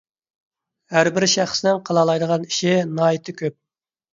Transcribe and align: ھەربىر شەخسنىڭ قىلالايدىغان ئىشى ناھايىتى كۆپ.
ھەربىر 0.95 1.27
شەخسنىڭ 1.35 1.83
قىلالايدىغان 1.91 2.49
ئىشى 2.51 2.75
ناھايىتى 2.95 3.37
كۆپ. 3.45 3.61